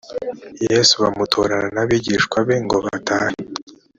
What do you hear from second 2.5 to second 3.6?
ngo batahe